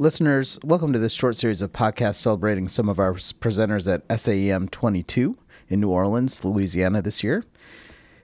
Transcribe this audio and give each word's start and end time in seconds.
Listeners, 0.00 0.60
welcome 0.62 0.92
to 0.92 0.98
this 1.00 1.12
short 1.12 1.34
series 1.34 1.60
of 1.60 1.72
podcasts 1.72 2.18
celebrating 2.18 2.68
some 2.68 2.88
of 2.88 3.00
our 3.00 3.14
presenters 3.14 3.92
at 3.92 4.06
SAEM 4.06 4.70
22 4.70 5.36
in 5.70 5.80
New 5.80 5.88
Orleans, 5.88 6.44
Louisiana 6.44 7.02
this 7.02 7.24
year. 7.24 7.44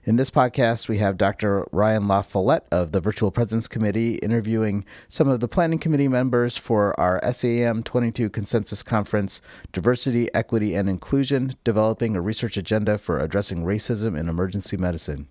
In 0.05 0.15
this 0.15 0.31
podcast, 0.31 0.87
we 0.87 0.99
have 0.99 1.17
Dr. 1.17 1.67
Ryan 1.73 2.07
La 2.07 2.23
Follette 2.23 2.69
of 2.71 2.93
the 2.93 3.01
Virtual 3.01 3.33
Presence 3.33 3.67
Committee 3.67 4.15
interviewing 4.19 4.85
some 5.09 5.27
of 5.27 5.41
the 5.41 5.49
planning 5.49 5.81
committee 5.81 6.07
members 6.07 6.57
for 6.57 6.95
our 7.01 7.21
SAEM 7.25 7.83
22 7.83 8.31
Consensus 8.31 8.85
Conference 8.85 9.41
Diversity, 9.73 10.33
Equity, 10.33 10.77
and 10.77 10.89
Inclusion 10.89 11.57
Developing 11.65 12.15
a 12.15 12.21
Research 12.21 12.57
Agenda 12.57 12.99
for 12.99 13.19
Addressing 13.19 13.65
Racism 13.65 14.17
in 14.17 14.29
Emergency 14.29 14.77
Medicine. 14.77 15.27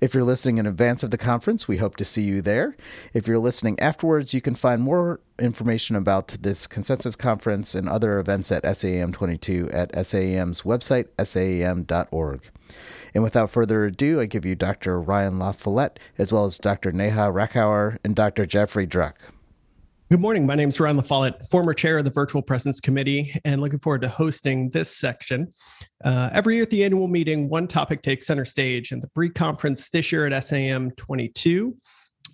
If 0.00 0.14
you're 0.14 0.24
listening 0.24 0.56
in 0.56 0.66
advance 0.66 1.02
of 1.02 1.10
the 1.10 1.18
conference, 1.18 1.68
we 1.68 1.76
hope 1.76 1.96
to 1.96 2.06
see 2.06 2.22
you 2.22 2.40
there. 2.40 2.74
If 3.12 3.28
you're 3.28 3.38
listening 3.38 3.78
afterwards, 3.80 4.32
you 4.32 4.40
can 4.40 4.54
find 4.54 4.80
more 4.80 5.20
information 5.38 5.94
about 5.94 6.28
this 6.40 6.66
consensus 6.66 7.14
conference 7.14 7.74
and 7.74 7.86
other 7.86 8.18
events 8.18 8.50
at 8.50 8.62
SAEM 8.64 9.12
22 9.12 9.68
at 9.72 9.92
SAEM's 9.92 10.62
website, 10.62 11.08
saem.org. 11.18 12.40
And 13.12 13.22
without 13.22 13.50
further 13.50 13.84
ado, 13.84 14.20
I 14.20 14.24
give 14.24 14.46
you 14.46 14.54
Dr. 14.54 14.98
Ryan 14.98 15.38
La 15.38 15.52
Follette, 15.52 15.98
as 16.16 16.32
well 16.32 16.46
as 16.46 16.56
Dr. 16.56 16.92
Neha 16.92 17.30
Raukar 17.30 17.98
and 18.02 18.16
Dr. 18.16 18.46
Jeffrey 18.46 18.86
Druck. 18.86 19.16
Good 20.10 20.18
morning. 20.18 20.44
My 20.44 20.56
name 20.56 20.70
is 20.70 20.80
Ryan 20.80 20.96
La 20.96 21.04
Follette, 21.04 21.48
former 21.50 21.72
chair 21.72 21.98
of 21.98 22.04
the 22.04 22.10
Virtual 22.10 22.42
Presence 22.42 22.80
Committee, 22.80 23.32
and 23.44 23.60
looking 23.60 23.78
forward 23.78 24.02
to 24.02 24.08
hosting 24.08 24.68
this 24.70 24.90
section. 24.96 25.52
Uh, 26.04 26.28
every 26.32 26.56
year 26.56 26.64
at 26.64 26.70
the 26.70 26.82
annual 26.82 27.06
meeting, 27.06 27.48
one 27.48 27.68
topic 27.68 28.02
takes 28.02 28.26
center 28.26 28.44
stage, 28.44 28.90
and 28.90 29.00
the 29.00 29.08
BRE 29.14 29.28
conference 29.28 29.88
this 29.88 30.10
year 30.10 30.26
at 30.26 30.32
SAEM 30.32 30.96
22. 30.96 31.76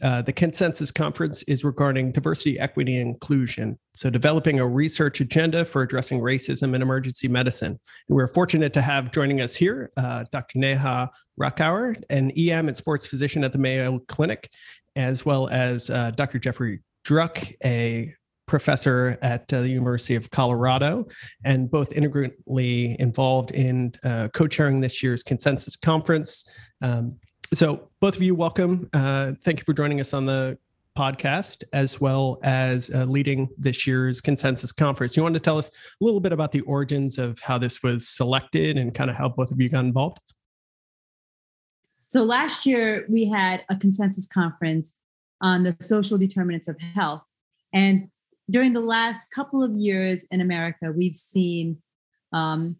uh, 0.02 0.22
the 0.22 0.32
consensus 0.32 0.90
conference 0.90 1.42
is 1.42 1.64
regarding 1.64 2.12
diversity, 2.12 2.58
equity, 2.58 2.98
and 2.98 3.10
inclusion. 3.10 3.78
So, 3.94 4.08
developing 4.08 4.58
a 4.58 4.66
research 4.66 5.20
agenda 5.20 5.62
for 5.66 5.82
addressing 5.82 6.20
racism 6.20 6.74
in 6.74 6.80
emergency 6.80 7.28
medicine. 7.28 7.78
We're 8.08 8.28
fortunate 8.28 8.72
to 8.72 8.80
have 8.80 9.10
joining 9.10 9.42
us 9.42 9.54
here 9.54 9.90
uh, 9.98 10.24
Dr. 10.32 10.60
Neha 10.60 11.10
Raukar, 11.38 12.02
an 12.08 12.30
EM 12.38 12.68
and 12.68 12.76
sports 12.76 13.06
physician 13.06 13.44
at 13.44 13.52
the 13.52 13.58
Mayo 13.58 13.98
Clinic, 14.08 14.50
as 14.96 15.26
well 15.26 15.48
as 15.48 15.90
uh, 15.90 16.12
Dr. 16.12 16.38
Jeffrey 16.38 16.80
Druck, 17.06 17.54
a 17.64 18.12
professor 18.46 19.16
at 19.22 19.52
uh, 19.52 19.60
the 19.62 19.68
University 19.68 20.16
of 20.16 20.30
Colorado, 20.30 21.06
and 21.44 21.70
both 21.70 21.92
integrally 21.92 22.96
involved 22.98 23.52
in 23.52 23.92
uh, 24.04 24.28
co 24.32 24.48
chairing 24.48 24.80
this 24.80 25.02
year's 25.02 25.22
consensus 25.22 25.76
conference. 25.76 26.48
Um, 26.82 27.16
so 27.54 27.90
both 28.00 28.16
of 28.16 28.22
you 28.22 28.34
welcome. 28.34 28.88
Uh, 28.92 29.34
thank 29.44 29.60
you 29.60 29.64
for 29.64 29.72
joining 29.72 30.00
us 30.00 30.12
on 30.12 30.26
the 30.26 30.58
podcast 30.98 31.62
as 31.72 32.00
well 32.00 32.38
as 32.42 32.90
uh, 32.92 33.04
leading 33.04 33.48
this 33.56 33.86
year's 33.86 34.20
consensus 34.20 34.72
conference. 34.72 35.16
You 35.16 35.22
want 35.22 35.34
to 35.34 35.40
tell 35.40 35.58
us 35.58 35.68
a 35.68 36.04
little 36.04 36.20
bit 36.20 36.32
about 36.32 36.50
the 36.50 36.62
origins 36.62 37.18
of 37.18 37.38
how 37.40 37.56
this 37.56 37.84
was 37.84 38.08
selected 38.08 38.78
and 38.78 38.92
kind 38.92 39.10
of 39.10 39.16
how 39.16 39.28
both 39.28 39.52
of 39.52 39.60
you 39.60 39.68
got 39.68 39.84
involved? 39.84 40.18
So 42.08 42.24
last 42.24 42.66
year 42.66 43.06
we 43.08 43.28
had 43.28 43.64
a 43.68 43.76
consensus 43.76 44.26
conference 44.26 44.96
on 45.40 45.62
the 45.62 45.76
social 45.80 46.18
determinants 46.18 46.68
of 46.68 46.78
health 46.80 47.24
and 47.72 48.08
during 48.48 48.72
the 48.72 48.80
last 48.80 49.30
couple 49.32 49.62
of 49.62 49.72
years 49.74 50.26
in 50.30 50.40
america 50.40 50.92
we've 50.96 51.14
seen 51.14 51.78
um, 52.32 52.76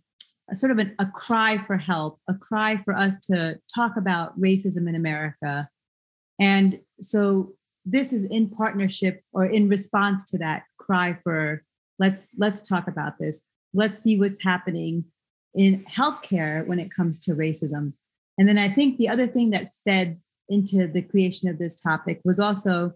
a 0.50 0.54
sort 0.54 0.72
of 0.72 0.78
an, 0.78 0.94
a 0.98 1.06
cry 1.06 1.58
for 1.58 1.76
help, 1.76 2.20
a 2.28 2.34
cry 2.34 2.76
for 2.76 2.94
us 2.94 3.18
to 3.26 3.58
talk 3.74 3.96
about 3.96 4.38
racism 4.40 4.88
in 4.88 4.94
America. 4.94 5.68
And 6.40 6.80
so 7.00 7.52
this 7.84 8.12
is 8.12 8.24
in 8.26 8.50
partnership 8.50 9.22
or 9.32 9.46
in 9.46 9.68
response 9.68 10.24
to 10.30 10.38
that 10.38 10.64
cry 10.78 11.18
for 11.22 11.62
let's 11.98 12.30
let's 12.36 12.66
talk 12.66 12.88
about 12.88 13.18
this. 13.18 13.46
Let's 13.72 14.02
see 14.02 14.18
what's 14.18 14.42
happening 14.42 15.04
in 15.54 15.84
healthcare 15.84 16.66
when 16.66 16.78
it 16.78 16.90
comes 16.90 17.18
to 17.20 17.32
racism. 17.32 17.94
And 18.38 18.48
then 18.48 18.58
I 18.58 18.68
think 18.68 18.98
the 18.98 19.08
other 19.08 19.26
thing 19.26 19.50
that 19.50 19.68
fed 19.84 20.18
into 20.48 20.86
the 20.86 21.02
creation 21.02 21.48
of 21.48 21.58
this 21.58 21.80
topic 21.80 22.20
was 22.24 22.38
also 22.38 22.92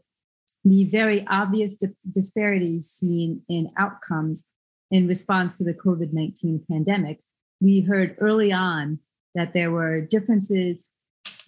the 0.65 0.85
very 0.85 1.27
obvious 1.27 1.75
di- 1.77 1.89
disparities 2.13 2.89
seen 2.89 3.43
in 3.49 3.71
outcomes 3.79 4.49
in 4.91 5.07
response 5.07 5.59
to 5.59 5.65
the 5.65 5.75
COVID 5.75 6.13
19 6.13 6.65
pandemic 6.71 7.21
we 7.61 7.81
heard 7.81 8.17
early 8.19 8.53
on 8.53 8.99
that 9.35 9.53
there 9.53 9.71
were 9.71 10.01
differences 10.01 10.89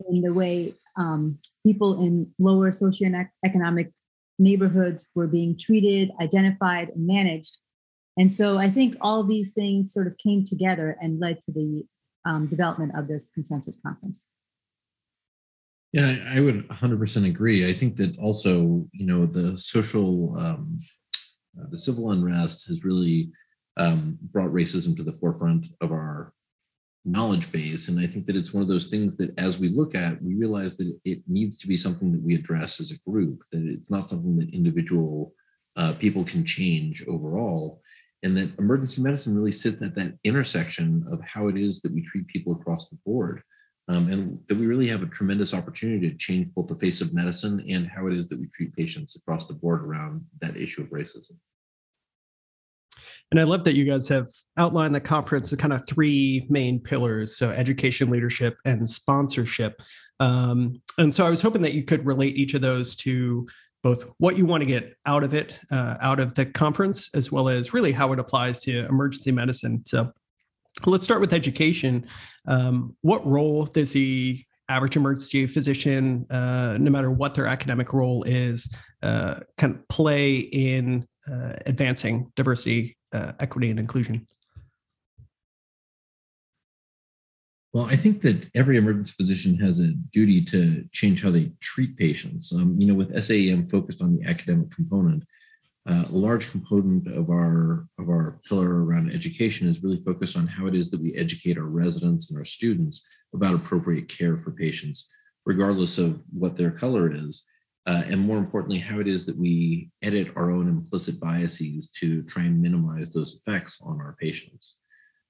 in 0.08 0.22
the 0.22 0.32
way 0.32 0.74
um, 0.96 1.38
people 1.64 2.04
in 2.04 2.32
lower 2.38 2.70
socioeconomic 2.70 3.92
neighborhoods 4.38 5.10
were 5.14 5.26
being 5.26 5.56
treated, 5.58 6.10
identified, 6.20 6.90
and 6.90 7.06
managed. 7.06 7.58
And 8.19 8.32
so 8.32 8.58
I 8.58 8.69
think 8.69 8.96
all 9.00 9.24
these 9.24 9.52
things 9.52 9.92
sort 9.92 10.06
of 10.06 10.19
came 10.19 10.44
together 10.44 10.96
and 11.00 11.19
led 11.19 11.40
to 11.42 11.52
the 11.52 11.84
um, 12.24 12.46
development 12.46 12.92
of 12.96 13.08
this 13.08 13.30
consensus 13.30 13.80
conference. 13.84 14.26
Yeah, 15.92 16.16
I 16.34 16.41
would 16.41 16.66
100% 16.69 17.26
agree. 17.26 17.69
I 17.69 17.72
think 17.72 17.97
that 17.97 18.16
also, 18.19 18.86
you 18.92 19.06
know, 19.06 19.26
the 19.26 19.58
social, 19.58 20.34
um, 20.38 20.80
uh, 21.60 21.66
the 21.70 21.78
civil 21.78 22.12
unrest 22.12 22.66
has 22.69 22.84
really 22.84 23.30
um, 23.76 24.19
brought 24.32 24.50
racism 24.50 24.97
to 24.97 25.02
the 25.02 25.12
forefront 25.12 25.66
of 25.82 25.92
our 25.92 26.32
knowledge 27.04 27.50
base. 27.52 27.88
And 27.88 27.98
I 28.00 28.06
think 28.06 28.26
that 28.26 28.36
it's 28.36 28.54
one 28.54 28.62
of 28.62 28.69
those 28.69 28.88
things 28.88 29.16
that 29.19 29.38
as 29.38 29.58
we 29.58 29.69
look 29.69 29.94
at, 29.94 30.22
we 30.22 30.34
realize 30.34 30.76
that 30.78 30.97
it 31.04 31.20
needs 31.26 31.58
to 31.58 31.66
be 31.66 31.76
something 31.76 32.12
that 32.12 32.22
we 32.22 32.34
address 32.36 32.81
as 32.81 32.91
a 32.91 33.10
group, 33.10 33.42
that 33.50 33.62
it's 33.62 33.91
not 33.91 34.08
something 34.08 34.36
that 34.38 34.54
individual 34.54 35.34
uh, 35.76 35.92
people 35.94 36.25
can 36.25 36.44
change 36.44 37.04
overall. 37.06 37.82
And 38.22 38.36
that 38.36 38.56
emergency 38.58 39.02
medicine 39.02 39.34
really 39.34 39.52
sits 39.52 39.82
at 39.82 39.94
that 39.97 40.16
intersection 40.25 41.04
of 41.10 41.20
how 41.22 41.48
it 41.48 41.56
is 41.58 41.81
that 41.82 41.92
we 41.92 42.02
treat 42.02 42.28
people 42.28 42.52
across 42.52 42.88
the 42.88 42.98
board. 43.04 43.42
Um, 43.88 44.09
and 44.10 44.38
that 44.47 44.56
we 44.56 44.66
really 44.66 44.88
have 44.88 45.03
a 45.03 45.06
tremendous 45.06 45.54
opportunity 45.54 46.09
to 46.09 46.16
change 46.16 46.54
both 46.54 46.69
the 46.69 46.76
face 46.76 47.00
of 47.00 47.12
medicine 47.12 47.65
and 47.69 47.87
how 47.87 48.06
it 48.06 48.12
is 48.12 48.28
that 48.28 48.38
we 48.38 48.47
treat 48.54 48.75
patients 48.76 49.16
across 49.16 49.48
the 49.48 49.54
board 49.54 49.82
around 49.82 50.25
that 50.41 50.56
issue 50.56 50.82
of 50.82 50.91
racism. 50.91 51.37
And 53.32 53.41
I 53.41 53.44
love 53.44 53.65
that 53.65 53.75
you 53.75 53.84
guys 53.84 54.09
have 54.09 54.28
outlined 54.59 54.94
the 54.94 55.00
conference 55.00 55.53
as 55.53 55.59
kind 55.59 55.72
of 55.72 55.87
three 55.88 56.47
main 56.50 56.78
pillars 56.78 57.34
so 57.37 57.48
education, 57.48 58.10
leadership, 58.10 58.56
and 58.66 58.88
sponsorship. 58.88 59.81
Um, 60.20 60.81
and 60.99 61.12
so 61.14 61.26
I 61.26 61.31
was 61.31 61.43
hoping 61.43 61.62
that 61.62 61.72
you 61.72 61.82
could 61.82 62.04
relate 62.04 62.37
each 62.37 62.54
of 62.54 62.60
those 62.60 62.94
to 62.97 63.47
both 63.82 64.04
what 64.19 64.37
you 64.37 64.47
want 64.47 64.60
to 64.60 64.66
get 64.66 64.94
out 65.06 65.25
of 65.25 65.34
it, 65.34 65.59
uh, 65.70 65.97
out 66.00 66.20
of 66.20 66.34
the 66.34 66.47
conference, 66.47 67.12
as 67.14 67.32
well 67.32 67.49
as 67.49 67.75
really 67.75 67.91
how 67.91 68.12
it 68.12 68.19
applies 68.19 68.60
to 68.60 68.87
emergency 68.87 69.32
medicine. 69.32 69.82
So 69.87 70.12
let's 70.91 71.04
start 71.04 71.20
with 71.20 71.32
education. 71.32 72.06
Um, 72.47 72.97
what 73.03 73.26
role 73.26 73.65
does 73.65 73.93
the 73.93 74.44
average 74.69 74.97
emergency 74.97 75.47
physician, 75.47 76.26
uh, 76.31 76.76
no 76.81 76.91
matter 76.91 77.10
what 77.10 77.34
their 77.34 77.47
academic 77.47 77.93
role 77.93 78.22
is, 78.25 78.75
uh, 79.03 79.41
kind 79.59 79.75
of 79.75 79.88
play 79.88 80.37
in 80.37 81.06
uh, 81.31 81.54
advancing 81.66 82.31
diversity 82.37 82.97
uh, 83.12 83.32
equity 83.41 83.70
and 83.70 83.78
inclusion? 83.78 84.26
Well, 87.72 87.87
I 87.87 87.97
think 87.97 88.20
that 88.22 88.50
every 88.54 88.76
emergency 88.76 89.14
physician 89.16 89.59
has 89.60 89.81
a 89.81 89.88
duty 90.12 90.44
to 90.47 90.84
change 90.93 91.22
how 91.22 91.31
they 91.31 91.53
treat 91.60 91.97
patients. 91.97 92.53
Um, 92.53 92.78
you 92.78 92.87
know, 92.87 92.94
with 92.94 93.14
SAEM 93.14 93.70
focused 93.70 94.03
on 94.03 94.16
the 94.16 94.28
academic 94.28 94.70
component, 94.70 95.25
uh, 95.88 96.04
a 96.09 96.12
large 96.12 96.50
component 96.50 97.09
of 97.09 97.28
our 97.31 97.88
of 97.98 98.09
our 98.09 98.41
pillar 98.48 98.84
around 98.84 99.12
education 99.12 99.69
is 99.69 99.82
really 99.82 99.98
focused 99.98 100.37
on 100.37 100.47
how 100.47 100.66
it 100.66 100.75
is 100.75 100.91
that 100.91 101.00
we 101.00 101.15
educate 101.16 101.59
our 101.59 101.65
residents 101.65 102.31
and 102.31 102.38
our 102.38 102.44
students 102.44 103.04
about 103.34 103.54
appropriate 103.54 104.09
care 104.09 104.37
for 104.37 104.53
patients, 104.53 105.09
regardless 105.44 105.98
of 105.98 106.22
what 106.32 106.56
their 106.56 106.70
color 106.70 107.10
is 107.12 107.47
uh, 107.87 108.03
and 108.06 108.20
more 108.20 108.38
importantly, 108.38 108.78
how 108.78 109.00
it 109.00 109.09
is 109.09 109.26
that 109.26 109.37
we 109.37 109.91
edit 110.03 110.28
our 110.37 110.50
own 110.53 110.69
implicit 110.69 111.19
biases 111.19 111.90
to 111.90 112.23
try 112.23 112.44
and 112.44 112.62
minimize 112.62 113.12
those 113.12 113.34
effects 113.34 113.81
on 113.82 114.00
our 114.00 114.14
patients. 114.20 114.76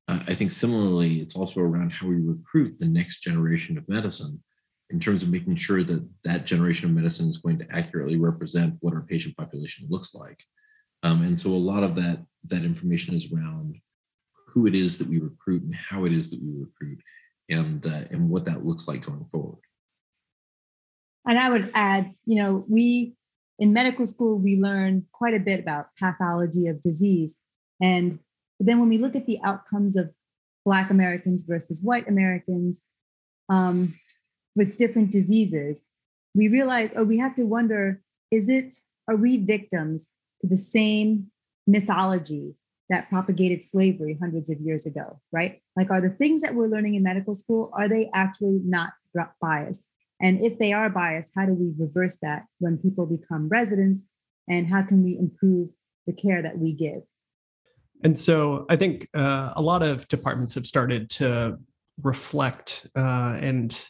Uh, 0.08 0.20
I 0.26 0.34
think 0.34 0.52
similarly, 0.52 1.20
it's 1.20 1.37
also 1.37 1.60
around 1.60 1.93
how 1.93 2.08
we 2.08 2.16
recruit 2.16 2.78
the 2.78 2.88
next 2.88 3.20
generation 3.20 3.78
of 3.78 3.88
medicine 3.88 4.43
in 4.92 5.00
terms 5.00 5.22
of 5.22 5.30
making 5.30 5.56
sure 5.56 5.82
that 5.82 6.06
that 6.24 6.44
generation 6.44 6.88
of 6.88 6.94
medicine 6.94 7.28
is 7.28 7.38
going 7.38 7.58
to 7.58 7.66
accurately 7.70 8.16
represent 8.16 8.76
what 8.80 8.94
our 8.94 9.02
patient 9.02 9.36
population 9.36 9.86
looks 9.88 10.14
like. 10.14 10.44
Um, 11.02 11.22
and 11.22 11.38
so 11.40 11.50
a 11.50 11.56
lot 11.56 11.82
of 11.82 11.94
that, 11.96 12.22
that 12.44 12.62
information 12.62 13.14
is 13.14 13.32
around 13.32 13.76
who 14.48 14.66
it 14.66 14.74
is 14.74 14.98
that 14.98 15.08
we 15.08 15.18
recruit 15.18 15.62
and 15.62 15.74
how 15.74 16.04
it 16.04 16.12
is 16.12 16.30
that 16.30 16.40
we 16.40 16.52
recruit 16.52 17.00
and, 17.48 17.84
uh, 17.86 18.04
and 18.10 18.28
what 18.28 18.44
that 18.44 18.64
looks 18.64 18.86
like 18.86 19.06
going 19.06 19.26
forward. 19.32 19.58
And 21.26 21.38
I 21.38 21.50
would 21.50 21.70
add, 21.74 22.12
you 22.26 22.36
know, 22.36 22.64
we 22.68 23.14
in 23.58 23.72
medical 23.72 24.04
school, 24.04 24.40
we 24.40 24.58
learn 24.60 25.06
quite 25.12 25.34
a 25.34 25.38
bit 25.38 25.60
about 25.60 25.86
pathology 25.98 26.66
of 26.66 26.80
disease. 26.80 27.38
And 27.80 28.18
then 28.58 28.80
when 28.80 28.88
we 28.88 28.98
look 28.98 29.14
at 29.14 29.26
the 29.26 29.38
outcomes 29.44 29.96
of 29.96 30.10
Black 30.64 30.90
Americans 30.90 31.44
versus 31.44 31.80
white 31.82 32.08
Americans 32.08 32.82
um, 33.48 33.94
with 34.54 34.76
different 34.76 35.10
diseases, 35.10 35.87
we 36.34 36.49
realize, 36.49 36.93
oh, 36.96 37.04
we 37.04 37.19
have 37.19 37.37
to 37.37 37.44
wonder 37.44 38.00
is 38.31 38.49
it, 38.49 38.75
are 39.08 39.16
we 39.16 39.44
victims 39.44 40.12
to 40.40 40.49
the 40.49 40.56
same 40.56 41.31
mythology 41.66 42.54
that 42.88 43.08
propagated 43.08 43.62
slavery 43.62 44.16
hundreds 44.20 44.50
of 44.50 44.60
years 44.60 44.87
ago, 44.87 45.20
right? 45.32 45.60
Like, 45.76 45.90
are 45.90 46.00
the 46.00 46.10
things 46.10 46.43
that 46.43 46.54
we're 46.54 46.69
learning 46.69 46.94
in 46.94 47.02
medical 47.02 47.34
school, 47.34 47.70
are 47.75 47.88
they 47.88 48.10
actually 48.14 48.60
not 48.64 48.90
biased? 49.40 49.88
And 50.20 50.40
if 50.40 50.58
they 50.58 50.72
are 50.72 50.88
biased, 50.88 51.32
how 51.37 51.46
do 51.46 51.52
we 51.52 51.72
reverse 51.78 52.19
that 52.22 52.44
when 52.58 52.78
people 52.78 53.06
become 53.06 53.49
residents? 53.49 54.06
And 54.49 54.66
how 54.66 54.82
can 54.82 55.02
we 55.02 55.16
improve 55.19 55.70
the 56.06 56.12
care 56.12 56.43
that 56.43 56.58
we 56.58 56.72
give? 56.72 57.02
And 58.04 58.19
so 58.19 58.66
I 58.69 58.76
think 58.76 59.08
uh, 59.14 59.52
a 59.54 59.62
lot 59.62 59.82
of 59.82 60.08
departments 60.08 60.54
have 60.54 60.66
started 60.66 61.10
to 61.10 61.58
reflect 62.02 62.88
uh, 62.96 63.38
and 63.40 63.87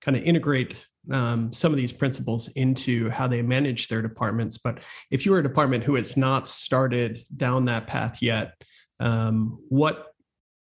kind 0.00 0.16
of 0.16 0.22
integrate 0.22 0.86
um, 1.10 1.52
some 1.52 1.72
of 1.72 1.76
these 1.76 1.92
principles 1.92 2.48
into 2.56 3.10
how 3.10 3.26
they 3.26 3.42
manage 3.42 3.88
their 3.88 4.02
departments. 4.02 4.58
But 4.58 4.80
if 5.10 5.26
you're 5.26 5.38
a 5.38 5.42
department 5.42 5.84
who 5.84 5.96
has 5.96 6.16
not 6.16 6.48
started 6.48 7.24
down 7.36 7.66
that 7.66 7.86
path 7.86 8.22
yet, 8.22 8.54
um, 9.00 9.58
what 9.68 10.06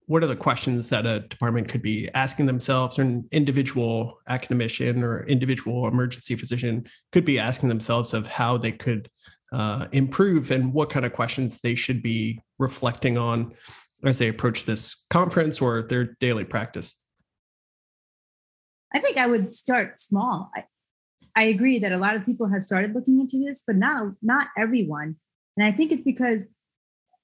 what 0.05 0.21
are 0.21 0.27
the 0.27 0.35
questions 0.35 0.89
that 0.89 1.05
a 1.05 1.21
department 1.21 1.69
could 1.69 1.81
be 1.81 2.09
asking 2.13 2.45
themselves, 2.45 2.99
or 2.99 3.03
an 3.03 3.27
individual 3.31 4.19
academician 4.27 5.01
or 5.01 5.23
individual 5.27 5.87
emergency 5.87 6.35
physician 6.35 6.85
could 7.13 7.23
be 7.23 7.39
asking 7.39 7.69
themselves 7.69 8.13
of 8.13 8.27
how 8.27 8.57
they 8.57 8.71
could 8.71 9.09
uh, 9.53 9.87
improve, 9.91 10.51
and 10.51 10.73
what 10.73 10.89
kind 10.89 11.05
of 11.05 11.13
questions 11.13 11.61
they 11.61 11.75
should 11.75 12.03
be 12.03 12.41
reflecting 12.59 13.17
on 13.17 13.53
as 14.03 14.17
they 14.17 14.27
approach 14.27 14.65
this 14.65 15.05
conference 15.09 15.61
or 15.61 15.83
their 15.83 16.17
daily 16.19 16.43
practice? 16.43 17.02
I 18.93 18.99
think 18.99 19.17
I 19.17 19.27
would 19.27 19.55
start 19.55 19.99
small. 19.99 20.51
I, 20.55 20.65
I 21.35 21.43
agree 21.45 21.79
that 21.79 21.91
a 21.91 21.97
lot 21.97 22.15
of 22.15 22.25
people 22.25 22.47
have 22.49 22.63
started 22.63 22.93
looking 22.93 23.19
into 23.19 23.39
this, 23.39 23.63
but 23.65 23.75
not 23.75 24.13
not 24.21 24.47
everyone. 24.57 25.15
And 25.57 25.65
I 25.65 25.71
think 25.71 25.91
it's 25.91 26.03
because 26.03 26.49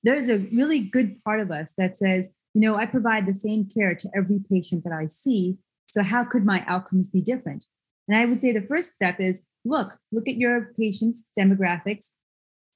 there's 0.03 0.29
a 0.29 0.39
really 0.51 0.79
good 0.79 1.17
part 1.23 1.39
of 1.41 1.51
us 1.51 1.73
that 1.77 1.97
says, 1.97 2.33
you 2.53 2.61
know, 2.61 2.75
I 2.75 2.85
provide 2.85 3.25
the 3.25 3.33
same 3.33 3.67
care 3.69 3.95
to 3.95 4.09
every 4.15 4.39
patient 4.49 4.83
that 4.83 4.93
I 4.93 5.07
see. 5.07 5.57
So 5.87 6.03
how 6.03 6.23
could 6.23 6.45
my 6.45 6.63
outcomes 6.67 7.09
be 7.09 7.21
different? 7.21 7.65
And 8.07 8.17
I 8.17 8.25
would 8.25 8.39
say 8.39 8.51
the 8.51 8.65
first 8.65 8.93
step 8.93 9.17
is 9.19 9.45
look, 9.65 9.97
look 10.11 10.27
at 10.27 10.37
your 10.37 10.73
patient's 10.79 11.27
demographics 11.37 12.11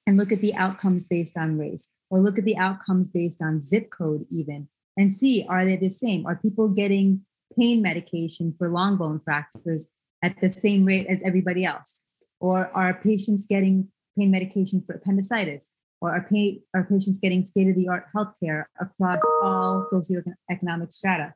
and 0.06 0.16
look 0.16 0.32
at 0.32 0.40
the 0.40 0.54
outcomes 0.54 1.06
based 1.06 1.36
on 1.36 1.58
race, 1.58 1.92
or 2.10 2.20
look 2.20 2.38
at 2.38 2.44
the 2.44 2.58
outcomes 2.58 3.08
based 3.08 3.40
on 3.42 3.62
zip 3.62 3.90
code, 3.90 4.26
even, 4.30 4.68
and 4.96 5.12
see 5.12 5.46
are 5.48 5.64
they 5.64 5.76
the 5.76 5.88
same? 5.88 6.26
Are 6.26 6.36
people 6.36 6.68
getting 6.68 7.22
pain 7.56 7.82
medication 7.82 8.54
for 8.58 8.68
long 8.68 8.96
bone 8.96 9.20
fractures 9.20 9.90
at 10.22 10.40
the 10.40 10.50
same 10.50 10.84
rate 10.84 11.06
as 11.08 11.22
everybody 11.24 11.64
else? 11.64 12.06
Or 12.40 12.68
are 12.74 12.94
patients 12.94 13.46
getting 13.46 13.88
pain 14.18 14.30
medication 14.30 14.82
for 14.86 14.94
appendicitis? 14.94 15.72
Or 16.00 16.10
are, 16.10 16.26
are 16.74 16.84
patients 16.84 17.18
getting 17.18 17.44
state 17.44 17.68
of 17.68 17.76
the 17.76 17.88
art 17.88 18.06
healthcare 18.14 18.64
across 18.80 19.20
all 19.42 19.86
socioeconomic 19.90 20.92
strata? 20.92 21.34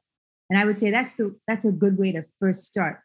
And 0.50 0.58
I 0.58 0.64
would 0.64 0.78
say 0.78 0.90
that's 0.90 1.14
the 1.14 1.36
that's 1.46 1.64
a 1.64 1.72
good 1.72 1.98
way 1.98 2.12
to 2.12 2.24
first 2.40 2.64
start. 2.64 3.00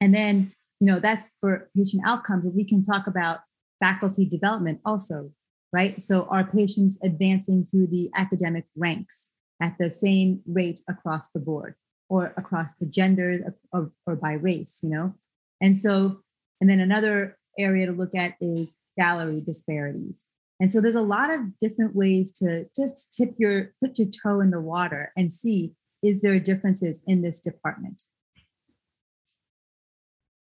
And 0.00 0.14
then, 0.14 0.52
you 0.80 0.86
know, 0.86 1.00
that's 1.00 1.36
for 1.40 1.70
patient 1.76 2.02
outcomes. 2.06 2.46
We 2.46 2.64
can 2.64 2.82
talk 2.82 3.06
about 3.06 3.40
faculty 3.82 4.26
development 4.26 4.80
also, 4.84 5.30
right? 5.72 6.02
So 6.02 6.24
are 6.24 6.44
patients 6.44 6.98
advancing 7.02 7.64
through 7.64 7.88
the 7.88 8.10
academic 8.16 8.64
ranks 8.76 9.30
at 9.60 9.76
the 9.78 9.90
same 9.90 10.40
rate 10.46 10.80
across 10.88 11.30
the 11.30 11.40
board? 11.40 11.74
Or 12.12 12.34
across 12.36 12.74
the 12.74 12.84
genders 12.84 13.40
or, 13.72 13.90
or 14.06 14.16
by 14.16 14.34
race, 14.34 14.80
you 14.82 14.90
know? 14.90 15.14
And 15.62 15.74
so, 15.74 16.18
and 16.60 16.68
then 16.68 16.78
another 16.78 17.38
area 17.58 17.86
to 17.86 17.92
look 17.92 18.14
at 18.14 18.34
is 18.38 18.78
salary 19.00 19.40
disparities. 19.40 20.26
And 20.60 20.70
so 20.70 20.82
there's 20.82 20.94
a 20.94 21.00
lot 21.00 21.32
of 21.32 21.56
different 21.58 21.96
ways 21.96 22.30
to 22.32 22.66
just 22.76 23.14
tip 23.16 23.34
your, 23.38 23.72
put 23.82 23.98
your 23.98 24.08
toe 24.08 24.42
in 24.42 24.50
the 24.50 24.60
water 24.60 25.10
and 25.16 25.32
see, 25.32 25.72
is 26.02 26.20
there 26.20 26.38
differences 26.38 27.00
in 27.06 27.22
this 27.22 27.40
department? 27.40 28.02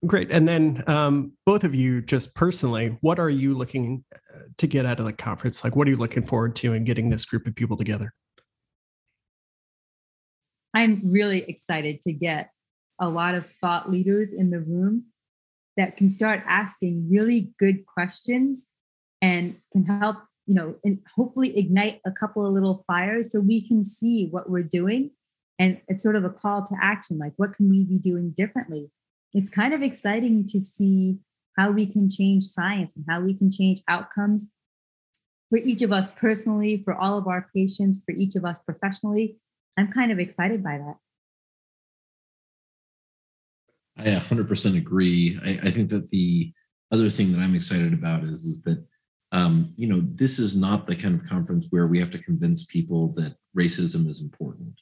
Great. 0.08 0.32
And 0.32 0.48
then 0.48 0.84
um, 0.88 1.34
both 1.46 1.64
of 1.64 1.76
you, 1.76 2.02
just 2.02 2.34
personally, 2.34 2.98
what 3.02 3.20
are 3.20 3.30
you 3.30 3.54
looking 3.54 4.04
uh, 4.16 4.40
to 4.58 4.66
get 4.66 4.88
out 4.88 5.00
of 5.00 5.06
the 5.06 5.14
conference? 5.14 5.64
Like, 5.64 5.76
what 5.76 5.88
are 5.88 5.92
you 5.92 5.98
looking 5.98 6.26
forward 6.26 6.56
to 6.56 6.74
in 6.74 6.84
getting 6.84 7.12
this 7.12 7.26
group 7.26 7.46
of 7.46 7.54
people 7.54 7.78
together? 7.78 8.12
I'm 10.74 11.02
really 11.04 11.44
excited 11.48 12.02
to 12.02 12.14
get 12.14 12.52
a 13.00 13.10
lot 13.10 13.36
of 13.36 13.52
thought 13.62 13.90
leaders 13.90 14.34
in 14.34 14.52
the 14.52 14.60
room 14.60 15.06
that 15.78 15.98
can 15.98 16.10
start 16.10 16.44
asking 16.46 17.08
really 17.10 17.54
good 17.58 17.86
questions 17.86 18.70
and 19.22 19.56
can 19.72 19.86
help, 19.86 20.18
you 20.46 20.56
know, 20.56 20.76
and 20.84 21.00
hopefully 21.16 21.58
ignite 21.58 22.02
a 22.06 22.12
couple 22.12 22.46
of 22.46 22.54
little 22.54 22.84
fires 22.86 23.32
so 23.32 23.40
we 23.40 23.66
can 23.66 23.84
see 23.84 24.28
what 24.32 24.50
we're 24.50 24.64
doing. 24.64 25.12
And 25.58 25.80
it's 25.88 26.04
sort 26.04 26.16
of 26.16 26.24
a 26.24 26.30
call 26.30 26.64
to 26.64 26.76
action 26.82 27.18
like, 27.18 27.34
what 27.38 27.54
can 27.54 27.70
we 27.70 27.86
be 27.86 28.00
doing 28.00 28.32
differently? 28.32 28.92
It's 29.34 29.50
kind 29.50 29.74
of 29.74 29.82
exciting 29.82 30.46
to 30.48 30.60
see 30.60 31.20
how 31.58 31.72
we 31.72 31.86
can 31.86 32.10
change 32.10 32.44
science 32.44 32.96
and 32.96 33.06
how 33.10 33.22
we 33.22 33.34
can 33.34 33.52
change 33.52 33.80
outcomes 33.88 34.52
for 35.50 35.58
each 35.60 35.82
of 35.82 35.92
us 35.92 36.12
personally, 36.12 36.82
for 36.84 36.94
all 36.94 37.18
of 37.18 37.28
our 37.28 37.50
patients, 37.56 38.02
for 38.06 38.14
each 38.16 38.36
of 38.36 38.46
us 38.46 38.60
professionally, 38.60 39.38
I'm 39.80 39.88
kind 39.88 40.12
of 40.12 40.20
excited 40.20 40.62
by 40.62 40.78
that. 40.78 40.96
I 43.98 44.20
100% 44.20 44.78
agree. 44.78 45.40
I, 45.42 45.52
I, 45.68 45.72
think 45.72 45.90
that 45.92 46.10
the 46.10 46.52
other 46.92 47.10
thing 47.10 47.32
that 47.32 47.40
I'm 47.40 47.56
excited 47.56 47.94
about 47.94 48.26
is, 48.26 48.44
is 48.44 48.62
that, 48.64 48.86
um, 49.32 49.66
you 49.78 49.88
know, 49.88 50.02
this 50.02 50.38
is 50.38 50.58
not 50.58 50.86
the 50.86 50.98
kind 50.98 51.16
of 51.16 51.26
conference 51.26 51.68
where 51.70 51.88
we 51.88 51.98
have 51.98 52.12
to 52.12 52.18
convince 52.18 52.66
people 52.66 53.14
that 53.14 53.36
racism 53.58 54.10
is 54.10 54.22
important. 54.22 54.74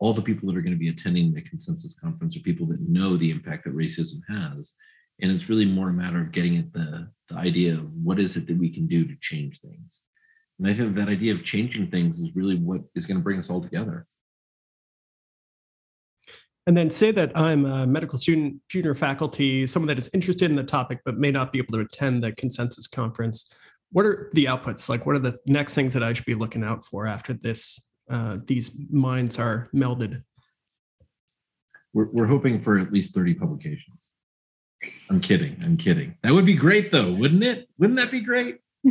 All 0.00 0.12
the 0.12 0.20
people 0.20 0.46
that 0.48 0.58
are 0.58 0.62
going 0.62 0.74
to 0.74 0.78
be 0.78 0.90
attending 0.90 1.32
the 1.32 1.40
consensus 1.40 1.98
conference 1.98 2.36
are 2.36 2.40
people 2.40 2.66
that 2.66 2.86
know 2.86 3.16
the 3.16 3.30
impact 3.30 3.64
that 3.64 3.74
racism 3.74 4.20
has. 4.28 4.74
And 5.22 5.30
it's 5.30 5.48
really 5.48 5.66
more 5.66 5.88
a 5.88 5.94
matter 5.94 6.20
of 6.20 6.32
getting 6.32 6.58
at 6.58 6.70
the, 6.74 7.08
the 7.30 7.36
idea 7.36 7.74
of 7.74 7.90
what 7.94 8.20
is 8.20 8.36
it 8.36 8.46
that 8.48 8.58
we 8.58 8.68
can 8.68 8.86
do 8.86 9.06
to 9.06 9.16
change 9.22 9.60
things. 9.60 10.02
And 10.58 10.68
I 10.68 10.74
think 10.74 10.94
that 10.96 11.08
idea 11.08 11.32
of 11.32 11.44
changing 11.44 11.90
things 11.90 12.20
is 12.20 12.34
really 12.34 12.56
what 12.56 12.82
is 12.94 13.06
going 13.06 13.16
to 13.16 13.24
bring 13.24 13.38
us 13.38 13.48
all 13.48 13.62
together. 13.62 14.04
And 16.66 16.76
then 16.76 16.90
say 16.90 17.10
that 17.10 17.36
I'm 17.36 17.66
a 17.66 17.86
medical 17.86 18.18
student, 18.18 18.56
junior 18.68 18.94
faculty, 18.94 19.66
someone 19.66 19.88
that 19.88 19.98
is 19.98 20.08
interested 20.14 20.48
in 20.48 20.56
the 20.56 20.64
topic 20.64 21.00
but 21.04 21.18
may 21.18 21.30
not 21.30 21.52
be 21.52 21.58
able 21.58 21.74
to 21.74 21.80
attend 21.80 22.22
the 22.22 22.32
consensus 22.32 22.86
conference. 22.86 23.52
What 23.92 24.06
are 24.06 24.30
the 24.32 24.46
outputs? 24.46 24.88
Like, 24.88 25.04
what 25.04 25.14
are 25.14 25.20
the 25.20 25.38
next 25.46 25.74
things 25.74 25.92
that 25.92 26.02
I 26.02 26.14
should 26.14 26.24
be 26.24 26.34
looking 26.34 26.64
out 26.64 26.84
for 26.84 27.06
after 27.06 27.34
this? 27.34 27.90
Uh, 28.08 28.38
these 28.46 28.70
minds 28.90 29.38
are 29.38 29.68
melded. 29.74 30.22
We're, 31.92 32.08
we're 32.10 32.26
hoping 32.26 32.60
for 32.60 32.78
at 32.78 32.92
least 32.92 33.14
30 33.14 33.34
publications. 33.34 34.10
I'm 35.10 35.20
kidding. 35.20 35.56
I'm 35.64 35.76
kidding. 35.76 36.16
That 36.22 36.32
would 36.32 36.46
be 36.46 36.54
great, 36.54 36.92
though, 36.92 37.12
wouldn't 37.12 37.44
it? 37.44 37.68
Wouldn't 37.78 37.98
that 37.98 38.10
be 38.10 38.20
great? 38.20 38.58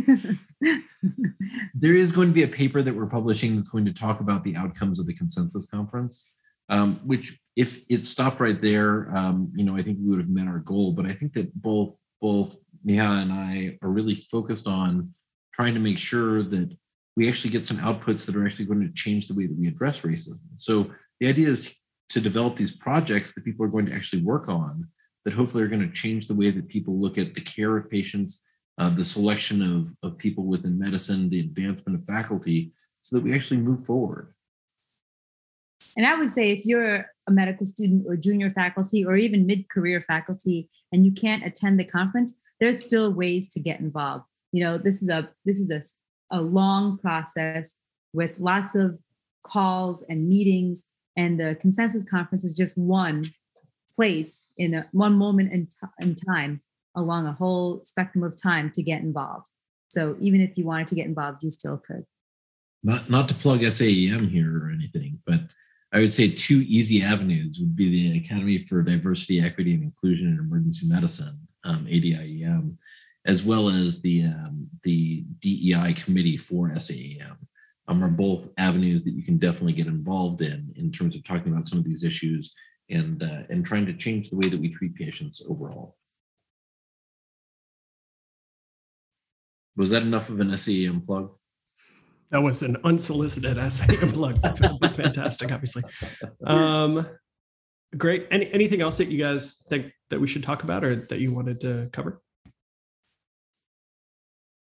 there 1.74 1.94
is 1.94 2.12
going 2.12 2.30
to 2.30 2.34
be 2.34 2.44
a 2.44 2.48
paper 2.48 2.82
that 2.82 2.96
we're 2.96 3.08
publishing 3.08 3.56
that's 3.56 3.70
going 3.70 3.86
to 3.86 3.94
talk 3.94 4.20
about 4.20 4.44
the 4.44 4.56
outcomes 4.56 5.00
of 5.00 5.06
the 5.06 5.14
consensus 5.14 5.66
conference 5.66 6.32
um, 6.74 7.00
which 7.06 7.40
if 7.56 7.84
it 7.90 8.04
stopped 8.04 8.40
right 8.40 8.60
there, 8.60 9.16
um, 9.16 9.52
you 9.56 9.64
know, 9.64 9.78
I 9.78 9.84
think 9.84 10.00
we 10.02 10.10
would 10.10 10.20
have 10.20 10.30
met 10.30 10.48
our 10.48 10.60
goal. 10.60 10.92
But 10.92 11.06
I 11.06 11.14
think 11.14 11.34
that 11.34 11.54
both 11.54 11.96
both 12.20 12.58
Neha 12.84 13.22
and 13.24 13.32
I 13.32 13.78
are 13.84 13.90
really 13.90 14.16
focused 14.16 14.68
on 14.68 15.12
trying 15.54 15.76
to 15.76 15.80
make 15.80 16.00
sure 16.00 16.42
that 16.42 16.76
we 17.16 17.30
actually 17.30 17.52
get 17.52 17.68
some 17.68 17.78
outputs 17.78 18.26
that 18.26 18.36
are 18.36 18.46
actually 18.46 18.66
going 18.66 18.82
to 18.82 18.94
change 18.94 19.28
the 19.28 19.36
way 19.36 19.46
that 19.46 19.58
we 19.58 19.68
address 19.68 20.02
racism. 20.02 20.40
So 20.58 20.92
the 21.20 21.28
idea 21.28 21.48
is 21.48 21.72
to 22.10 22.20
develop 22.20 22.56
these 22.56 22.76
projects 22.76 23.34
that 23.34 23.46
people 23.46 23.66
are 23.66 23.70
going 23.70 23.86
to 23.86 23.94
actually 23.94 24.24
work 24.24 24.50
on 24.50 24.88
that 25.26 25.34
hopefully 25.34 25.64
are 25.64 25.68
going 25.68 25.88
to 25.88 25.94
change 25.94 26.28
the 26.28 26.34
way 26.34 26.50
that 26.50 26.68
people 26.68 27.00
look 27.00 27.18
at 27.18 27.36
the 27.36 27.42
care 27.42 27.78
of 27.78 27.90
patients, 27.90 28.42
uh, 28.80 28.90
the 28.90 29.06
selection 29.06 29.62
of, 29.62 29.96
of 30.02 30.18
people 30.18 30.46
within 30.46 30.80
medicine, 30.80 31.30
the 31.30 31.40
advancement 31.40 32.00
of 32.00 32.06
faculty, 32.06 32.72
so 33.04 33.16
that 33.16 33.24
we 33.24 33.34
actually 33.36 33.58
move 33.58 33.86
forward. 33.86 34.34
And 35.96 36.06
I 36.06 36.16
would 36.16 36.30
say 36.30 36.52
if 36.52 36.66
you're 36.66 37.06
a 37.28 37.32
medical 37.32 37.66
student 37.66 38.06
or 38.08 38.16
junior 38.16 38.50
faculty 38.50 39.06
or 39.06 39.16
even 39.16 39.46
mid-career 39.46 40.02
faculty 40.02 40.70
and 40.92 41.06
you 41.06 41.12
can't 41.12 41.46
attend 41.46 41.80
the 41.80 41.86
conference, 41.86 42.36
there's 42.60 42.82
still 42.82 43.12
ways 43.14 43.50
to 43.50 43.60
get 43.60 43.80
involved. 43.80 44.26
You 44.52 44.64
know, 44.64 44.78
this 44.78 45.02
is 45.02 45.10
a 45.10 45.30
this 45.46 45.60
is 45.60 45.72
a, 46.32 46.38
a 46.38 46.42
long 46.42 46.98
process 46.98 47.78
with 48.14 48.40
lots 48.40 48.76
of 48.76 49.02
calls 49.44 50.04
and 50.10 50.28
meetings 50.28 50.86
and 51.16 51.40
the 51.40 51.56
consensus 51.56 52.04
conference 52.04 52.44
is 52.44 52.56
just 52.56 52.78
one 52.78 53.24
place 53.96 54.46
in 54.58 54.74
a 54.74 54.88
one 54.92 55.16
moment 55.16 55.52
in, 55.52 55.68
t- 55.68 55.88
in 56.00 56.16
time 56.16 56.62
along 56.96 57.28
a 57.28 57.34
whole 57.34 57.84
spectrum 57.84 58.24
of 58.24 58.40
time 58.42 58.72
to 58.72 58.84
get 58.84 59.02
involved. 59.02 59.50
So 59.90 60.16
even 60.20 60.42
if 60.42 60.58
you 60.58 60.66
wanted 60.66 60.88
to 60.88 60.96
get 60.96 61.06
involved, 61.06 61.44
you 61.44 61.50
still 61.50 61.78
could. 61.78 62.06
Not 62.84 63.10
not 63.10 63.30
to 63.30 63.36
plug 63.36 63.62
SAEM 63.62 64.30
here 64.30 64.66
or 64.66 64.72
anything, 64.72 65.20
but 65.26 65.42
I 65.94 66.00
would 66.00 66.14
say 66.14 66.28
two 66.28 66.66
easy 66.68 67.04
avenues 67.04 67.60
would 67.60 67.76
be 67.76 67.90
the 67.90 68.18
Academy 68.18 68.58
for 68.58 68.82
Diversity, 68.82 69.40
Equity, 69.42 69.76
and 69.76 69.84
Inclusion 69.84 70.28
in 70.28 70.40
Emergency 70.40 70.88
Medicine, 70.88 71.40
um, 71.64 71.86
ADIEM, 71.86 72.78
as 73.26 73.44
well 73.44 73.70
as 73.70 74.02
the 74.02 74.24
um, 74.24 74.68
the 74.84 75.24
DEI 75.40 75.94
committee 75.94 76.36
for 76.36 76.70
SAEM 76.70 77.38
um, 77.88 78.04
are 78.04 78.10
both 78.10 78.50
avenues 78.58 79.04
that 79.04 79.14
you 79.14 79.22
can 79.22 79.38
definitely 79.38 79.74
get 79.74 79.86
involved 79.86 80.42
in 80.42 80.74
in 80.76 80.92
terms 80.92 81.16
of 81.16 81.24
talking 81.24 81.54
about 81.54 81.68
some 81.68 81.78
of 81.78 81.86
these 81.86 82.04
issues 82.04 82.56
and 82.90 83.22
uh, 83.22 83.44
and 83.52 83.64
trying 83.64 83.86
to 83.86 83.94
change 83.94 84.32
the 84.32 84.36
way 84.36 84.50
that 84.50 84.60
we 84.60 84.70
treat 84.70 84.96
patients 84.96 85.44
overall. 85.48 85.96
Was 89.76 89.92
that 89.92 90.02
enough 90.02 90.30
of 90.30 90.40
an 90.40 90.50
SAEM 90.58 91.06
plug? 91.06 91.36
That 92.34 92.42
was 92.42 92.64
an 92.64 92.78
unsolicited 92.84 93.58
SAEM 93.58 94.12
plug, 94.12 94.42
fantastic, 94.96 95.52
obviously. 95.52 95.84
Um, 96.44 97.08
great. 97.96 98.26
Any, 98.32 98.52
anything 98.52 98.82
else 98.82 98.98
that 98.98 99.10
you 99.10 99.20
guys 99.20 99.64
think 99.70 99.94
that 100.10 100.20
we 100.20 100.26
should 100.26 100.42
talk 100.42 100.64
about 100.64 100.84
or 100.84 100.96
that 100.96 101.20
you 101.20 101.32
wanted 101.32 101.62
to 101.62 101.90
cover? 101.94 102.24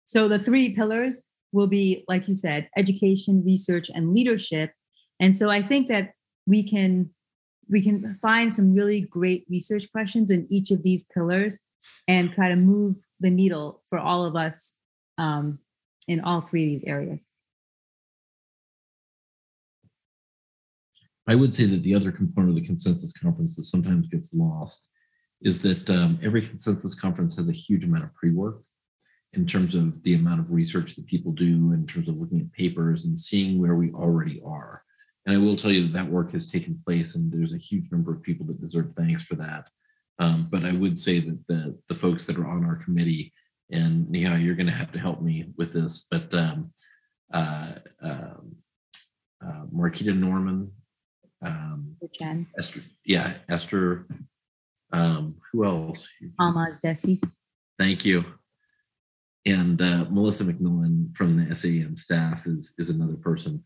So 0.04 0.28
the 0.28 0.38
three 0.38 0.76
pillars 0.76 1.24
will 1.50 1.66
be, 1.66 2.04
like 2.06 2.28
you 2.28 2.34
said, 2.34 2.68
education, 2.76 3.42
research, 3.44 3.90
and 3.92 4.14
leadership. 4.14 4.70
And 5.18 5.34
so 5.34 5.50
I 5.50 5.60
think 5.60 5.88
that 5.88 6.12
we 6.46 6.62
can 6.62 7.10
we 7.68 7.82
can 7.82 8.16
find 8.22 8.54
some 8.54 8.72
really 8.72 9.00
great 9.00 9.44
research 9.50 9.90
questions 9.90 10.30
in 10.30 10.46
each 10.48 10.70
of 10.70 10.84
these 10.84 11.02
pillars 11.12 11.62
and 12.06 12.32
try 12.32 12.48
to 12.48 12.54
move 12.54 12.94
the 13.18 13.30
needle 13.32 13.82
for 13.88 13.98
all 13.98 14.24
of 14.24 14.36
us 14.36 14.76
um, 15.18 15.58
in 16.06 16.20
all 16.20 16.40
three 16.40 16.62
of 16.62 16.70
these 16.70 16.84
areas. 16.84 17.28
I 21.28 21.34
would 21.34 21.54
say 21.54 21.64
that 21.66 21.82
the 21.82 21.94
other 21.94 22.12
component 22.12 22.50
of 22.50 22.56
the 22.56 22.66
consensus 22.66 23.12
conference 23.12 23.56
that 23.56 23.64
sometimes 23.64 24.06
gets 24.08 24.32
lost 24.32 24.88
is 25.42 25.60
that 25.62 25.88
um, 25.90 26.18
every 26.22 26.42
consensus 26.42 26.94
conference 26.94 27.36
has 27.36 27.48
a 27.48 27.52
huge 27.52 27.84
amount 27.84 28.04
of 28.04 28.14
pre-work 28.14 28.62
in 29.32 29.44
terms 29.44 29.74
of 29.74 30.02
the 30.02 30.14
amount 30.14 30.40
of 30.40 30.50
research 30.50 30.94
that 30.94 31.06
people 31.06 31.32
do, 31.32 31.72
in 31.72 31.86
terms 31.86 32.08
of 32.08 32.16
looking 32.16 32.40
at 32.40 32.52
papers 32.52 33.04
and 33.04 33.18
seeing 33.18 33.60
where 33.60 33.74
we 33.74 33.92
already 33.92 34.40
are. 34.44 34.82
And 35.26 35.34
I 35.34 35.38
will 35.38 35.56
tell 35.56 35.72
you 35.72 35.82
that 35.82 35.92
that 35.92 36.10
work 36.10 36.32
has 36.32 36.46
taken 36.46 36.80
place, 36.86 37.16
and 37.16 37.30
there's 37.30 37.52
a 37.52 37.58
huge 37.58 37.90
number 37.90 38.12
of 38.12 38.22
people 38.22 38.46
that 38.46 38.60
deserve 38.60 38.92
thanks 38.96 39.24
for 39.24 39.34
that. 39.34 39.68
Um, 40.18 40.48
but 40.50 40.64
I 40.64 40.72
would 40.72 40.98
say 40.98 41.20
that 41.20 41.38
the 41.48 41.76
the 41.88 41.94
folks 41.94 42.24
that 42.26 42.38
are 42.38 42.46
on 42.46 42.64
our 42.64 42.76
committee, 42.76 43.32
and 43.70 44.08
Neha, 44.08 44.38
you're 44.38 44.54
going 44.54 44.68
to 44.68 44.72
have 44.72 44.92
to 44.92 44.98
help 44.98 45.20
me 45.20 45.46
with 45.58 45.72
this, 45.72 46.06
but 46.10 46.32
um, 46.32 46.72
uh, 47.32 47.72
um, 48.00 48.56
uh, 49.44 49.64
Marquita 49.74 50.16
Norman, 50.16 50.70
um, 51.44 51.96
Jen, 52.18 52.46
Esther, 52.58 52.80
yeah, 53.04 53.34
Esther. 53.48 54.06
Um, 54.92 55.36
who 55.52 55.64
else? 55.64 56.08
Almaz 56.40 56.78
Dessie. 56.80 57.20
Thank 57.78 58.04
you. 58.04 58.24
And 59.44 59.80
uh, 59.80 60.06
Melissa 60.10 60.44
McMillan 60.44 61.16
from 61.16 61.36
the 61.36 61.54
SAEM 61.56 61.98
staff 61.98 62.46
is 62.46 62.74
is 62.78 62.90
another 62.90 63.16
person. 63.16 63.64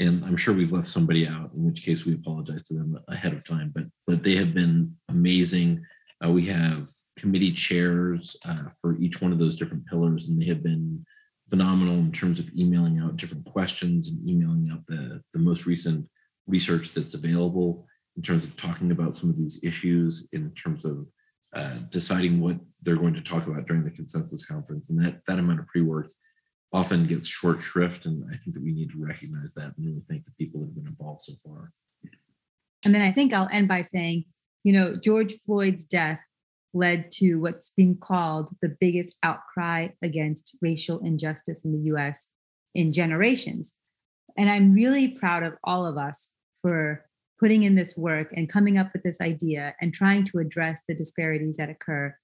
And 0.00 0.24
I'm 0.24 0.36
sure 0.36 0.54
we've 0.54 0.72
left 0.72 0.88
somebody 0.88 1.28
out, 1.28 1.52
in 1.54 1.64
which 1.64 1.84
case 1.84 2.04
we 2.04 2.14
apologize 2.14 2.62
to 2.64 2.74
them 2.74 2.98
ahead 3.08 3.32
of 3.32 3.46
time. 3.46 3.72
But 3.74 3.84
but 4.06 4.22
they 4.22 4.34
have 4.36 4.54
been 4.54 4.96
amazing. 5.08 5.84
Uh, 6.24 6.30
we 6.30 6.46
have 6.46 6.88
committee 7.18 7.52
chairs 7.52 8.36
uh, 8.44 8.64
for 8.80 8.96
each 8.98 9.20
one 9.20 9.32
of 9.32 9.38
those 9.38 9.56
different 9.56 9.86
pillars, 9.86 10.28
and 10.28 10.40
they 10.40 10.46
have 10.46 10.62
been 10.62 11.04
phenomenal 11.50 11.98
in 11.98 12.10
terms 12.10 12.40
of 12.40 12.48
emailing 12.58 12.98
out 12.98 13.16
different 13.16 13.44
questions 13.44 14.08
and 14.08 14.26
emailing 14.26 14.70
out 14.72 14.84
the 14.86 15.20
the 15.34 15.38
most 15.38 15.66
recent 15.66 16.08
research 16.46 16.92
that's 16.92 17.14
available 17.14 17.86
in 18.16 18.22
terms 18.22 18.44
of 18.44 18.56
talking 18.56 18.90
about 18.90 19.16
some 19.16 19.30
of 19.30 19.36
these 19.36 19.62
issues 19.64 20.28
in 20.32 20.50
terms 20.52 20.84
of 20.84 21.08
uh, 21.54 21.76
deciding 21.90 22.40
what 22.40 22.56
they're 22.82 22.96
going 22.96 23.14
to 23.14 23.20
talk 23.20 23.46
about 23.46 23.66
during 23.66 23.84
the 23.84 23.90
consensus 23.90 24.44
conference. 24.44 24.90
And 24.90 25.04
that 25.04 25.20
that 25.26 25.38
amount 25.38 25.60
of 25.60 25.66
pre-work 25.66 26.10
often 26.72 27.06
gets 27.06 27.28
short 27.28 27.62
shrift 27.62 28.06
and 28.06 28.24
i 28.32 28.36
think 28.36 28.54
that 28.54 28.62
we 28.62 28.72
need 28.72 28.90
to 28.90 29.04
recognize 29.04 29.54
that 29.54 29.72
and 29.76 29.86
really 29.86 30.02
thank 30.08 30.24
the 30.24 30.32
people 30.38 30.60
that 30.60 30.66
have 30.66 30.76
been 30.76 30.86
involved 30.86 31.20
so 31.20 31.32
far. 31.48 31.68
And 32.84 32.94
then 32.94 33.02
i 33.02 33.12
think 33.12 33.32
i'll 33.32 33.48
end 33.52 33.68
by 33.68 33.82
saying 33.82 34.24
you 34.64 34.72
know 34.72 34.96
george 34.96 35.34
floyd's 35.44 35.84
death 35.84 36.20
led 36.74 37.10
to 37.12 37.36
what's 37.36 37.70
being 37.70 37.96
called 37.98 38.48
the 38.62 38.74
biggest 38.80 39.18
outcry 39.22 39.88
against 40.02 40.56
racial 40.62 40.98
injustice 41.00 41.64
in 41.64 41.72
the 41.72 41.78
us 41.90 42.30
in 42.74 42.92
generations 42.92 43.76
and 44.36 44.50
I'm 44.50 44.72
really 44.72 45.08
proud 45.08 45.42
of 45.42 45.54
all 45.64 45.86
of 45.86 45.96
us 45.96 46.32
for 46.60 47.04
putting 47.38 47.64
in 47.64 47.74
this 47.74 47.96
work 47.96 48.32
and 48.36 48.48
coming 48.48 48.78
up 48.78 48.90
with 48.92 49.02
this 49.02 49.20
idea 49.20 49.74
and 49.80 49.92
trying 49.92 50.24
to 50.24 50.38
address 50.38 50.82
the 50.86 50.94
disparities 50.94 51.56
that 51.56 51.68
occur 51.68 52.14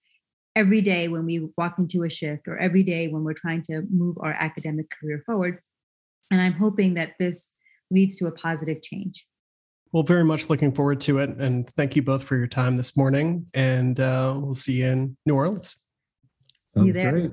every 0.55 0.81
day 0.81 1.09
when 1.09 1.25
we 1.25 1.49
walk 1.57 1.79
into 1.79 2.05
a 2.05 2.11
shift 2.11 2.47
or 2.47 2.57
every 2.59 2.83
day 2.83 3.09
when 3.09 3.25
we're 3.25 3.33
trying 3.33 3.63
to 3.63 3.83
move 3.91 4.17
our 4.21 4.33
academic 4.33 4.87
career 4.91 5.23
forward. 5.27 5.59
And 6.31 6.41
I'm 6.41 6.55
hoping 6.55 6.95
that 6.95 7.15
this 7.19 7.53
leads 7.91 8.17
to 8.17 8.27
a 8.27 8.33
positive 8.33 8.83
change. 8.83 9.27
Well, 9.93 10.03
very 10.03 10.25
much 10.25 10.51
looking 10.51 10.73
forward 10.73 11.01
to 11.03 11.19
it. 11.19 11.31
And 11.31 11.69
thank 11.71 11.97
you 11.97 12.03
both 12.03 12.23
for 12.23 12.37
your 12.37 12.47
time 12.47 12.77
this 12.77 12.97
morning. 12.97 13.47
And 13.55 13.99
uh, 13.99 14.39
we'll 14.39 14.55
see 14.55 14.75
you 14.75 14.87
in 14.87 15.17
New 15.27 15.35
Orleans. 15.35 15.83
See 16.69 16.87
you 16.87 16.93
there. 16.93 17.11
Great. 17.11 17.31